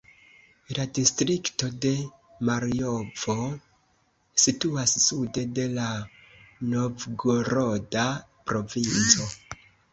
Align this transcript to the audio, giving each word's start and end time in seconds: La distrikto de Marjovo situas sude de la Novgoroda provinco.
La 0.77 0.85
distrikto 0.97 1.67
de 1.83 1.91
Marjovo 2.49 3.35
situas 4.45 4.95
sude 5.05 5.45
de 5.61 5.69
la 5.77 5.87
Novgoroda 6.75 8.11
provinco. 8.51 9.33